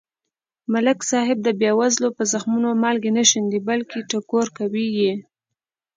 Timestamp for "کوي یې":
4.57-5.13